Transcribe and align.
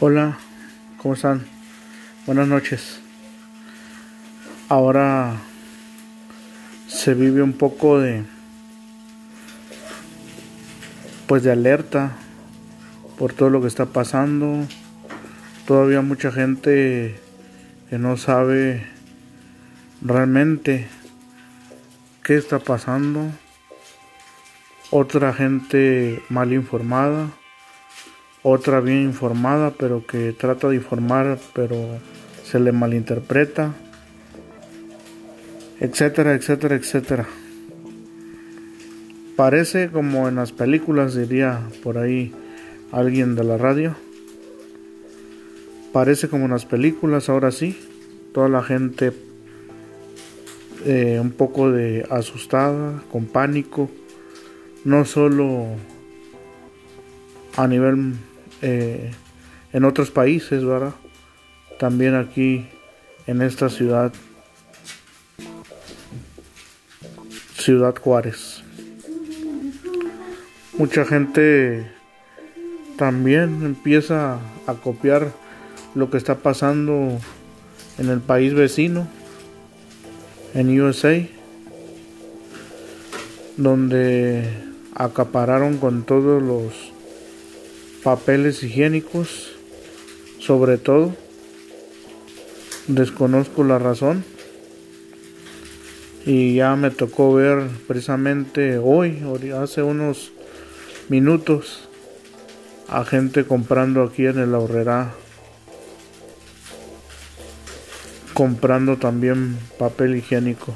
Hola, 0.00 0.38
¿cómo 0.98 1.14
están? 1.14 1.44
Buenas 2.24 2.46
noches. 2.46 3.00
Ahora 4.68 5.34
se 6.86 7.14
vive 7.14 7.42
un 7.42 7.52
poco 7.52 7.98
de 7.98 8.22
pues 11.26 11.42
de 11.42 11.50
alerta 11.50 12.12
por 13.18 13.32
todo 13.32 13.50
lo 13.50 13.60
que 13.60 13.66
está 13.66 13.86
pasando. 13.86 14.68
Todavía 15.66 16.00
mucha 16.00 16.30
gente 16.30 17.18
que 17.90 17.98
no 17.98 18.16
sabe 18.16 18.86
realmente 20.00 20.86
qué 22.22 22.36
está 22.36 22.60
pasando. 22.60 23.32
Otra 24.92 25.34
gente 25.34 26.22
mal 26.28 26.52
informada 26.52 27.30
otra 28.42 28.80
bien 28.80 29.02
informada, 29.02 29.70
pero 29.70 30.06
que 30.06 30.32
trata 30.32 30.68
de 30.68 30.76
informar, 30.76 31.38
pero 31.54 31.76
se 32.44 32.60
le 32.60 32.72
malinterpreta, 32.72 33.74
etcétera, 35.80 36.34
etcétera, 36.34 36.74
etcétera. 36.76 37.26
Parece 39.36 39.90
como 39.90 40.28
en 40.28 40.36
las 40.36 40.50
películas, 40.52 41.14
diría 41.14 41.62
por 41.82 41.98
ahí 41.98 42.32
alguien 42.90 43.36
de 43.36 43.44
la 43.44 43.56
radio. 43.56 43.94
Parece 45.92 46.28
como 46.28 46.46
en 46.46 46.50
las 46.50 46.66
películas, 46.66 47.28
ahora 47.28 47.52
sí. 47.52 47.78
Toda 48.34 48.48
la 48.48 48.62
gente 48.62 49.12
eh, 50.84 51.18
un 51.20 51.30
poco 51.30 51.70
de 51.70 52.04
asustada, 52.10 53.02
con 53.12 53.26
pánico. 53.26 53.88
No 54.84 55.04
solo 55.04 55.66
a 57.58 57.66
nivel 57.66 58.14
eh, 58.62 59.10
en 59.72 59.84
otros 59.84 60.12
países, 60.12 60.64
¿verdad? 60.64 60.94
También 61.80 62.14
aquí 62.14 62.68
en 63.26 63.42
esta 63.42 63.68
ciudad, 63.68 64.12
Ciudad 67.56 67.96
Juárez. 67.96 68.62
Mucha 70.78 71.04
gente 71.04 71.90
también 72.96 73.64
empieza 73.64 74.38
a 74.68 74.74
copiar 74.74 75.32
lo 75.96 76.10
que 76.10 76.16
está 76.16 76.36
pasando 76.36 77.18
en 77.98 78.08
el 78.08 78.20
país 78.20 78.54
vecino, 78.54 79.08
en 80.54 80.80
USA, 80.80 81.26
donde 83.56 84.48
acapararon 84.94 85.78
con 85.78 86.04
todos 86.04 86.40
los 86.40 86.96
papeles 88.02 88.62
higiénicos, 88.62 89.52
sobre 90.38 90.78
todo. 90.78 91.14
Desconozco 92.86 93.64
la 93.64 93.78
razón. 93.78 94.24
Y 96.24 96.56
ya 96.56 96.76
me 96.76 96.90
tocó 96.90 97.34
ver 97.34 97.68
precisamente 97.86 98.78
hoy, 98.78 99.22
hace 99.56 99.82
unos 99.82 100.32
minutos, 101.08 101.88
a 102.88 103.04
gente 103.04 103.44
comprando 103.44 104.02
aquí 104.02 104.26
en 104.26 104.38
el 104.38 104.54
ahorrera. 104.54 105.12
Comprando 108.34 108.96
también 108.96 109.58
papel 109.78 110.16
higiénico. 110.16 110.74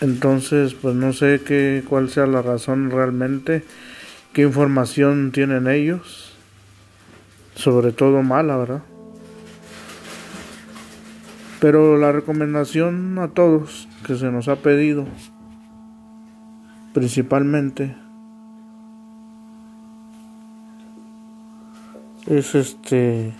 Entonces, 0.00 0.74
pues 0.74 0.94
no 0.94 1.12
sé 1.12 1.40
qué 1.44 1.84
cuál 1.88 2.10
sea 2.10 2.26
la 2.26 2.42
razón 2.42 2.90
realmente 2.90 3.62
qué 4.32 4.42
información 4.42 5.30
tienen 5.32 5.66
ellos, 5.68 6.34
sobre 7.54 7.92
todo 7.92 8.22
mala, 8.22 8.56
¿verdad? 8.56 8.82
Pero 11.60 11.96
la 11.96 12.12
recomendación 12.12 13.18
a 13.18 13.28
todos 13.28 13.88
que 14.06 14.16
se 14.16 14.30
nos 14.32 14.48
ha 14.48 14.56
pedido, 14.56 15.06
principalmente, 16.92 17.94
es 22.26 22.54
este, 22.54 23.34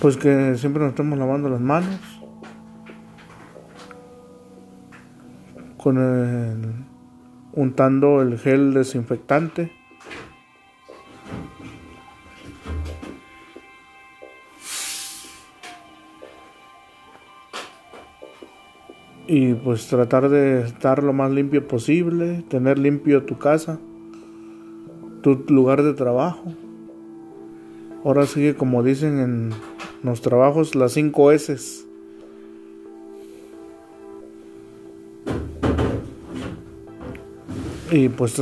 pues 0.00 0.16
que 0.16 0.56
siempre 0.56 0.82
nos 0.82 0.90
estemos 0.90 1.18
lavando 1.18 1.48
las 1.48 1.60
manos 1.60 2.00
con 5.76 5.98
el 5.98 6.95
untando 7.56 8.20
el 8.20 8.38
gel 8.38 8.74
desinfectante. 8.74 9.72
Y 19.26 19.54
pues 19.54 19.88
tratar 19.88 20.28
de 20.28 20.60
estar 20.60 21.02
lo 21.02 21.12
más 21.12 21.32
limpio 21.32 21.66
posible, 21.66 22.44
tener 22.48 22.78
limpio 22.78 23.24
tu 23.24 23.38
casa, 23.38 23.80
tu 25.22 25.44
lugar 25.48 25.82
de 25.82 25.94
trabajo. 25.94 26.54
Ahora 28.04 28.26
sigue 28.26 28.54
como 28.54 28.84
dicen 28.84 29.18
en 29.18 29.50
los 30.04 30.20
trabajos 30.20 30.76
las 30.76 30.92
5 30.92 31.32
S 31.32 31.85
Y 37.96 38.10
pues 38.10 38.34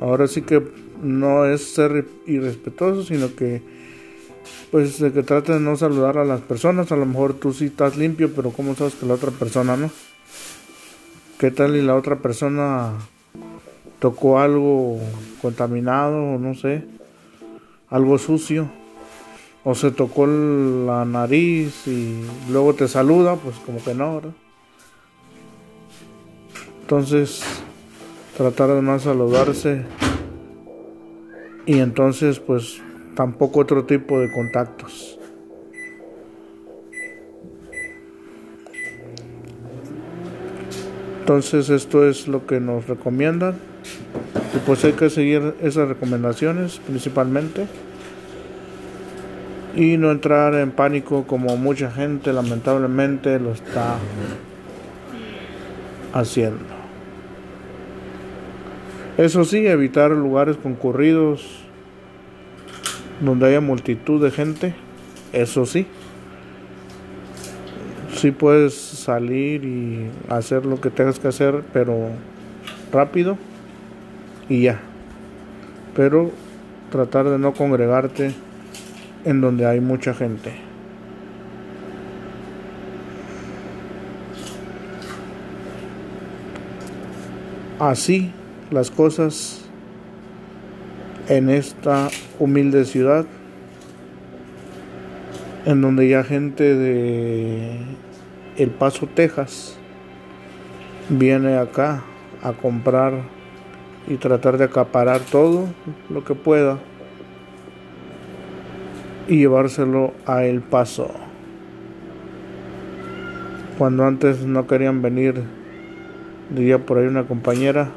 ahora 0.00 0.26
sí 0.26 0.42
que 0.42 0.60
no 1.00 1.44
es 1.44 1.74
ser 1.74 2.08
irrespetuoso, 2.26 3.04
sino 3.04 3.32
que 3.36 3.62
pues 4.72 4.98
de 4.98 5.12
que 5.12 5.22
trate 5.22 5.52
de 5.52 5.60
no 5.60 5.76
saludar 5.76 6.18
a 6.18 6.24
las 6.24 6.40
personas. 6.40 6.90
A 6.90 6.96
lo 6.96 7.06
mejor 7.06 7.34
tú 7.34 7.52
sí 7.52 7.66
estás 7.66 7.96
limpio, 7.96 8.34
pero 8.34 8.50
¿cómo 8.50 8.74
sabes 8.74 8.96
que 8.96 9.06
la 9.06 9.14
otra 9.14 9.30
persona 9.30 9.76
no? 9.76 9.92
¿Qué 11.38 11.52
tal 11.52 11.76
y 11.76 11.82
la 11.82 11.94
otra 11.94 12.16
persona 12.16 12.94
tocó 14.00 14.40
algo 14.40 14.98
contaminado 15.40 16.16
o 16.16 16.38
no 16.40 16.56
sé, 16.56 16.84
algo 17.90 18.18
sucio? 18.18 18.68
O 19.62 19.76
se 19.76 19.92
tocó 19.92 20.26
la 20.26 21.04
nariz 21.04 21.86
y 21.86 22.24
luego 22.50 22.74
te 22.74 22.88
saluda, 22.88 23.36
pues 23.36 23.54
como 23.64 23.80
que 23.84 23.94
no, 23.94 24.16
¿verdad? 24.16 24.32
Entonces, 26.80 27.63
tratar 28.36 28.68
de 28.70 28.82
no 28.82 28.98
saludarse 28.98 29.82
y 31.66 31.78
entonces 31.78 32.40
pues 32.40 32.80
tampoco 33.14 33.60
otro 33.60 33.84
tipo 33.84 34.20
de 34.20 34.30
contactos. 34.32 35.18
Entonces 41.20 41.70
esto 41.70 42.06
es 42.06 42.28
lo 42.28 42.46
que 42.46 42.60
nos 42.60 42.86
recomiendan 42.86 43.54
y 44.54 44.58
pues 44.66 44.84
hay 44.84 44.92
que 44.92 45.08
seguir 45.08 45.54
esas 45.62 45.88
recomendaciones 45.88 46.80
principalmente 46.80 47.66
y 49.74 49.96
no 49.96 50.10
entrar 50.10 50.54
en 50.54 50.70
pánico 50.70 51.24
como 51.26 51.56
mucha 51.56 51.90
gente 51.90 52.32
lamentablemente 52.32 53.38
lo 53.40 53.52
está 53.52 53.96
haciendo. 56.12 56.73
Eso 59.16 59.44
sí, 59.44 59.64
evitar 59.64 60.10
lugares 60.10 60.56
concurridos 60.56 61.64
donde 63.20 63.46
haya 63.46 63.60
multitud 63.60 64.20
de 64.20 64.32
gente. 64.32 64.74
Eso 65.32 65.66
sí. 65.66 65.86
Sí 68.12 68.32
puedes 68.32 68.74
salir 68.74 69.64
y 69.64 70.10
hacer 70.28 70.66
lo 70.66 70.80
que 70.80 70.90
tengas 70.90 71.20
que 71.20 71.28
hacer, 71.28 71.62
pero 71.72 72.08
rápido 72.92 73.38
y 74.48 74.62
ya. 74.62 74.80
Pero 75.94 76.32
tratar 76.90 77.28
de 77.28 77.38
no 77.38 77.52
congregarte 77.52 78.34
en 79.24 79.40
donde 79.40 79.64
hay 79.64 79.80
mucha 79.80 80.12
gente. 80.12 80.52
Así 87.78 88.32
las 88.70 88.90
cosas 88.90 89.64
en 91.28 91.48
esta 91.48 92.08
humilde 92.38 92.84
ciudad 92.84 93.26
en 95.66 95.80
donde 95.80 96.08
ya 96.08 96.22
gente 96.24 96.74
de 96.74 97.78
El 98.56 98.70
Paso, 98.70 99.06
Texas 99.06 99.78
viene 101.08 101.56
acá 101.56 102.02
a 102.42 102.52
comprar 102.52 103.22
y 104.06 104.16
tratar 104.16 104.58
de 104.58 104.64
acaparar 104.64 105.20
todo 105.20 105.68
lo 106.10 106.24
que 106.24 106.34
pueda 106.34 106.78
y 109.26 109.38
llevárselo 109.38 110.12
a 110.26 110.44
El 110.44 110.60
Paso. 110.60 111.10
Cuando 113.78 114.04
antes 114.04 114.44
no 114.44 114.66
querían 114.66 115.00
venir, 115.00 115.42
diría 116.54 116.78
por 116.78 116.98
ahí 116.98 117.06
una 117.06 117.24
compañera, 117.24 117.88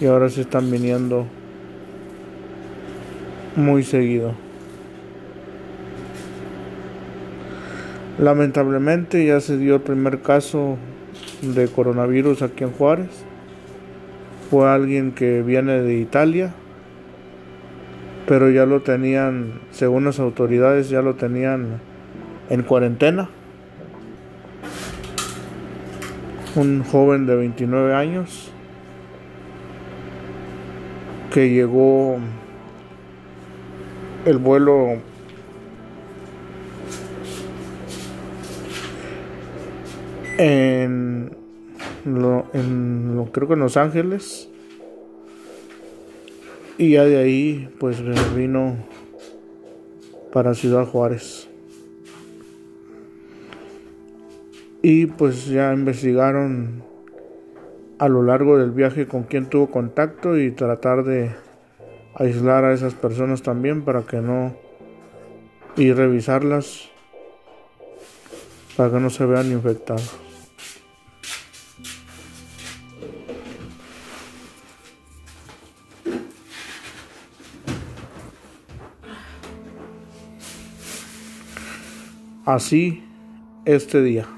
y 0.00 0.06
ahora 0.06 0.28
se 0.28 0.42
están 0.42 0.70
viniendo 0.70 1.26
muy 3.56 3.82
seguido. 3.82 4.34
Lamentablemente 8.18 9.24
ya 9.26 9.40
se 9.40 9.56
dio 9.56 9.76
el 9.76 9.80
primer 9.80 10.20
caso 10.20 10.76
de 11.42 11.68
coronavirus 11.68 12.42
aquí 12.42 12.64
en 12.64 12.72
Juárez. 12.72 13.24
Fue 14.50 14.68
alguien 14.68 15.12
que 15.12 15.42
viene 15.42 15.80
de 15.80 15.98
Italia, 15.98 16.54
pero 18.26 18.50
ya 18.50 18.66
lo 18.66 18.82
tenían, 18.82 19.60
según 19.70 20.04
las 20.04 20.20
autoridades, 20.20 20.90
ya 20.90 21.02
lo 21.02 21.14
tenían 21.14 21.80
en 22.50 22.62
cuarentena. 22.62 23.28
Un 26.54 26.84
joven 26.84 27.26
de 27.26 27.34
29 27.34 27.94
años 27.94 28.53
que 31.34 31.50
llegó 31.50 32.16
el 34.24 34.38
vuelo 34.38 34.98
en 40.38 41.36
lo, 42.04 42.46
en 42.52 43.28
creo 43.32 43.48
que 43.48 43.54
en 43.54 43.58
Los 43.58 43.76
Ángeles. 43.76 44.48
Y 46.78 46.92
ya 46.92 47.02
de 47.02 47.18
ahí 47.18 47.68
pues 47.80 48.00
vino 48.36 48.76
para 50.32 50.54
Ciudad 50.54 50.86
Juárez. 50.86 51.48
Y 54.82 55.06
pues 55.06 55.46
ya 55.46 55.72
investigaron 55.74 56.84
a 58.04 58.08
lo 58.10 58.22
largo 58.22 58.58
del 58.58 58.70
viaje 58.70 59.06
con 59.06 59.22
quién 59.22 59.46
tuvo 59.46 59.70
contacto 59.70 60.38
y 60.38 60.50
tratar 60.50 61.04
de 61.04 61.30
aislar 62.14 62.62
a 62.66 62.74
esas 62.74 62.92
personas 62.92 63.40
también 63.40 63.82
para 63.82 64.02
que 64.02 64.18
no 64.18 64.54
y 65.74 65.90
revisarlas 65.90 66.90
para 68.76 68.90
que 68.90 69.00
no 69.00 69.08
se 69.08 69.24
vean 69.24 69.50
infectados. 69.50 70.14
Así 82.44 83.02
este 83.64 84.02
día. 84.02 84.33